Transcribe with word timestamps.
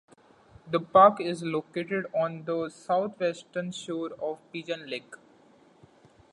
The 0.67 0.79
park 0.79 1.19
is 1.21 1.43
located 1.43 2.07
on 2.15 2.45
the 2.45 2.69
south-western 2.69 3.71
shore 3.71 4.13
of 4.19 4.39
Pigeon 4.51 4.89
Lake. 4.89 5.13